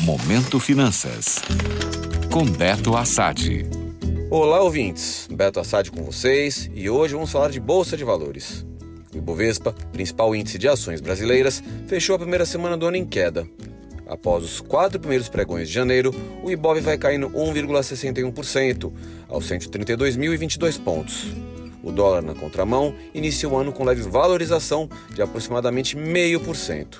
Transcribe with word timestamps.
Momento 0.00 0.58
Finanças. 0.58 1.40
Com 2.32 2.44
Beto 2.44 2.96
Assad. 2.96 3.64
Olá, 4.28 4.60
ouvintes. 4.60 5.28
Beto 5.30 5.60
Assad 5.60 5.88
com 5.88 6.02
vocês 6.02 6.68
e 6.74 6.90
hoje 6.90 7.14
vamos 7.14 7.30
falar 7.30 7.48
de 7.48 7.60
Bolsa 7.60 7.96
de 7.96 8.02
Valores. 8.02 8.66
O 9.14 9.18
Ibovespa, 9.18 9.72
principal 9.92 10.34
índice 10.34 10.58
de 10.58 10.66
ações 10.66 11.00
brasileiras, 11.00 11.62
fechou 11.86 12.16
a 12.16 12.18
primeira 12.18 12.44
semana 12.44 12.76
do 12.76 12.86
ano 12.86 12.96
em 12.96 13.06
queda. 13.06 13.48
Após 14.08 14.42
os 14.42 14.60
quatro 14.60 14.98
primeiros 14.98 15.28
pregões 15.28 15.68
de 15.68 15.74
janeiro, 15.74 16.12
o 16.42 16.50
Ibov 16.50 16.80
vai 16.80 16.98
caindo 16.98 17.30
1,61%, 17.30 18.92
aos 19.28 19.48
132.022 19.48 20.82
pontos. 20.82 21.28
O 21.84 21.92
dólar 21.92 22.20
na 22.20 22.34
contramão 22.34 22.96
inicia 23.14 23.48
o 23.48 23.56
ano 23.56 23.72
com 23.72 23.84
leve 23.84 24.02
valorização 24.02 24.88
de 25.14 25.22
aproximadamente 25.22 25.96
0,5%. 25.96 26.98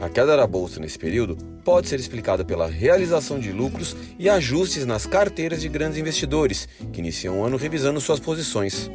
A 0.00 0.08
queda 0.08 0.36
da 0.36 0.46
bolsa 0.46 0.78
nesse 0.78 0.98
período 0.98 1.55
pode 1.66 1.88
ser 1.88 1.98
explicada 1.98 2.44
pela 2.44 2.68
realização 2.68 3.40
de 3.40 3.50
lucros 3.50 3.96
e 4.20 4.28
ajustes 4.28 4.86
nas 4.86 5.04
carteiras 5.04 5.60
de 5.60 5.68
grandes 5.68 5.98
investidores, 5.98 6.68
que 6.92 7.00
iniciam 7.00 7.40
o 7.40 7.44
ano 7.44 7.56
revisando 7.56 8.00
suas 8.00 8.20
posições. 8.20 8.88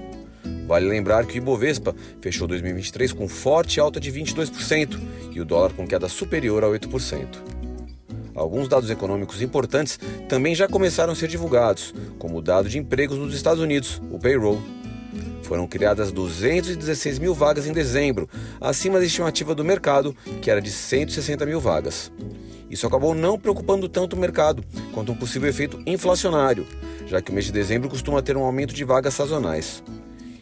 Vale 0.66 0.88
lembrar 0.88 1.26
que 1.26 1.34
o 1.34 1.38
Ibovespa 1.38 1.94
fechou 2.22 2.48
2023 2.48 3.12
com 3.12 3.28
forte 3.28 3.78
alta 3.78 4.00
de 4.00 4.10
22% 4.10 4.98
e 5.34 5.42
o 5.42 5.44
dólar 5.44 5.74
com 5.74 5.86
queda 5.86 6.08
superior 6.08 6.64
a 6.64 6.68
8%. 6.68 7.28
Alguns 8.34 8.70
dados 8.70 8.90
econômicos 8.90 9.42
importantes 9.42 10.00
também 10.30 10.56
já 10.56 10.66
começaram 10.66 11.12
a 11.12 11.16
ser 11.16 11.28
divulgados, 11.28 11.94
como 12.18 12.38
o 12.38 12.42
dado 12.42 12.70
de 12.70 12.80
empregos 12.80 13.18
nos 13.18 13.36
Estados 13.36 13.62
Unidos, 13.62 14.02
o 14.10 14.18
payroll. 14.18 14.62
Foram 15.44 15.68
criadas 15.68 16.10
216 16.14 17.20
mil 17.20 17.34
vagas 17.34 17.68
em 17.68 17.74
dezembro, 17.74 18.30
acima 18.62 18.98
da 18.98 19.06
estimativa 19.06 19.54
do 19.54 19.66
mercado, 19.66 20.16
que 20.42 20.50
era 20.50 20.62
de 20.62 20.72
160 20.72 21.46
mil 21.46 21.60
vagas. 21.60 22.10
Isso 22.72 22.88
acabou 22.88 23.14
não 23.14 23.38
preocupando 23.38 23.90
tanto 23.90 24.16
o 24.16 24.20
mercado 24.20 24.64
quanto 24.94 25.12
um 25.12 25.16
possível 25.16 25.50
efeito 25.50 25.78
inflacionário, 25.86 26.66
já 27.06 27.22
que 27.22 27.30
o 27.30 27.34
mês 27.34 27.46
de 27.46 27.52
dezembro 27.52 27.90
costuma 27.90 28.22
ter 28.22 28.38
um 28.38 28.46
aumento 28.46 28.74
de 28.74 28.86
vagas 28.86 29.14
sazonais. 29.14 29.84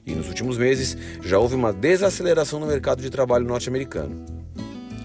E 0.05 0.13
nos 0.13 0.27
últimos 0.27 0.55
meses 0.55 0.95
já 1.23 1.39
houve 1.39 1.55
uma 1.55 1.73
desaceleração 1.73 2.59
no 2.59 2.67
mercado 2.67 3.01
de 3.01 3.09
trabalho 3.09 3.45
norte-americano. 3.45 4.23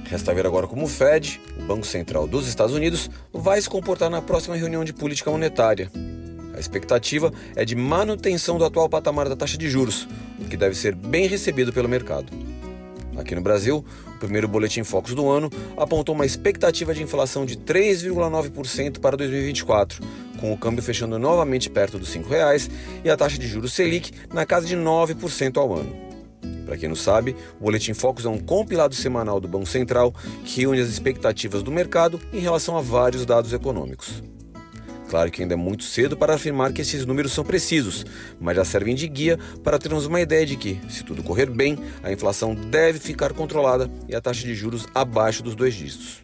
Resta 0.04 0.34
ver 0.34 0.46
agora 0.46 0.66
como 0.66 0.84
o 0.84 0.88
Fed, 0.88 1.40
o 1.58 1.62
Banco 1.62 1.86
Central 1.86 2.26
dos 2.26 2.46
Estados 2.46 2.74
Unidos, 2.74 3.08
vai 3.32 3.60
se 3.60 3.70
comportar 3.70 4.10
na 4.10 4.20
próxima 4.20 4.54
reunião 4.54 4.84
de 4.84 4.92
política 4.92 5.30
monetária. 5.30 5.90
A 6.54 6.60
expectativa 6.60 7.32
é 7.56 7.64
de 7.64 7.74
manutenção 7.74 8.58
do 8.58 8.66
atual 8.66 8.86
patamar 8.86 9.30
da 9.30 9.34
taxa 9.34 9.56
de 9.56 9.68
juros, 9.70 10.06
o 10.38 10.44
que 10.44 10.58
deve 10.58 10.74
ser 10.74 10.94
bem 10.94 11.27
recebido 11.27 11.72
pelo 11.72 11.88
mercado. 11.88 12.43
Aqui 13.16 13.34
no 13.34 13.40
Brasil, 13.40 13.84
o 14.06 14.18
primeiro 14.18 14.48
boletim 14.48 14.82
Focus 14.82 15.14
do 15.14 15.28
ano 15.30 15.50
apontou 15.76 16.14
uma 16.14 16.26
expectativa 16.26 16.94
de 16.94 17.02
inflação 17.02 17.46
de 17.46 17.56
3,9% 17.56 18.98
para 18.98 19.16
2024, 19.16 20.02
com 20.40 20.52
o 20.52 20.58
câmbio 20.58 20.82
fechando 20.82 21.18
novamente 21.18 21.70
perto 21.70 21.98
dos 21.98 22.12
R$ 22.12 22.22
5,00 22.22 22.70
e 23.04 23.10
a 23.10 23.16
taxa 23.16 23.38
de 23.38 23.46
juros 23.46 23.72
Selic 23.72 24.12
na 24.32 24.44
casa 24.44 24.66
de 24.66 24.76
9% 24.76 25.56
ao 25.56 25.74
ano. 25.74 26.04
Para 26.64 26.76
quem 26.76 26.88
não 26.88 26.96
sabe, 26.96 27.36
o 27.60 27.64
Boletim 27.64 27.94
Focus 27.94 28.24
é 28.24 28.28
um 28.28 28.38
compilado 28.38 28.94
semanal 28.94 29.38
do 29.38 29.46
Banco 29.46 29.66
Central 29.66 30.14
que 30.44 30.62
reúne 30.62 30.80
as 30.80 30.88
expectativas 30.88 31.62
do 31.62 31.70
mercado 31.70 32.20
em 32.32 32.38
relação 32.38 32.76
a 32.76 32.80
vários 32.80 33.26
dados 33.26 33.52
econômicos. 33.52 34.22
Claro 35.14 35.30
que 35.30 35.42
ainda 35.42 35.54
é 35.54 35.56
muito 35.56 35.84
cedo 35.84 36.16
para 36.16 36.34
afirmar 36.34 36.72
que 36.72 36.80
esses 36.80 37.06
números 37.06 37.30
são 37.30 37.44
precisos, 37.44 38.04
mas 38.40 38.56
já 38.56 38.64
servem 38.64 38.96
de 38.96 39.06
guia 39.06 39.38
para 39.62 39.78
termos 39.78 40.06
uma 40.06 40.20
ideia 40.20 40.44
de 40.44 40.56
que, 40.56 40.80
se 40.88 41.04
tudo 41.04 41.22
correr 41.22 41.48
bem, 41.48 41.78
a 42.02 42.10
inflação 42.10 42.52
deve 42.52 42.98
ficar 42.98 43.32
controlada 43.32 43.88
e 44.08 44.16
a 44.16 44.20
taxa 44.20 44.44
de 44.44 44.56
juros 44.56 44.88
abaixo 44.92 45.40
dos 45.40 45.54
dois 45.54 45.72
dígitos. 45.72 46.20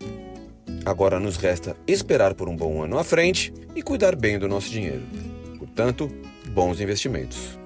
Agora 0.84 1.20
nos 1.20 1.36
resta 1.36 1.76
esperar 1.86 2.34
por 2.34 2.48
um 2.48 2.56
bom 2.56 2.82
ano 2.82 2.98
à 2.98 3.04
frente 3.04 3.54
e 3.76 3.80
cuidar 3.80 4.16
bem 4.16 4.40
do 4.40 4.48
nosso 4.48 4.68
dinheiro. 4.68 5.04
Portanto, 5.56 6.10
bons 6.48 6.80
investimentos. 6.80 7.59